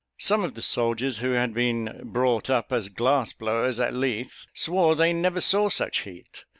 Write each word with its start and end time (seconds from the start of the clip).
Some 0.17 0.43
of 0.43 0.55
the 0.55 0.63
soldiers, 0.63 1.19
who 1.19 1.33
had 1.33 1.53
been 1.53 2.01
brought 2.05 2.49
up 2.49 2.73
as 2.73 2.89
glass 2.89 3.33
blowers, 3.33 3.79
at 3.79 3.93
Leith, 3.93 4.47
swore 4.51 4.95
they 4.95 5.13
never 5.13 5.41
saw 5.41 5.69
such 5.69 5.99
heat. 5.99 6.43